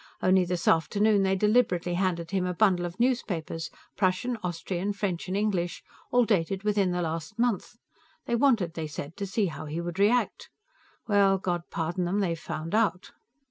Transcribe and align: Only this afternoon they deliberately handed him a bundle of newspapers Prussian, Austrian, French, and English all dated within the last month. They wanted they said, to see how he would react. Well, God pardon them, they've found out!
Only 0.19 0.45
this 0.45 0.67
afternoon 0.67 1.21
they 1.21 1.35
deliberately 1.35 1.93
handed 1.93 2.31
him 2.31 2.43
a 2.47 2.55
bundle 2.55 2.87
of 2.87 2.99
newspapers 2.99 3.69
Prussian, 3.95 4.35
Austrian, 4.43 4.93
French, 4.93 5.27
and 5.27 5.37
English 5.37 5.83
all 6.09 6.25
dated 6.25 6.63
within 6.63 6.89
the 6.89 7.03
last 7.03 7.37
month. 7.37 7.75
They 8.25 8.33
wanted 8.33 8.73
they 8.73 8.87
said, 8.87 9.15
to 9.17 9.27
see 9.27 9.45
how 9.45 9.65
he 9.67 9.79
would 9.79 9.99
react. 9.99 10.49
Well, 11.07 11.37
God 11.37 11.65
pardon 11.69 12.05
them, 12.05 12.19
they've 12.19 12.39
found 12.39 12.73
out! 12.73 13.11